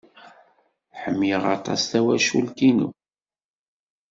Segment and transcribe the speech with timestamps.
[1.01, 2.89] Ḥemmleɣ aṭas tawacult-inu.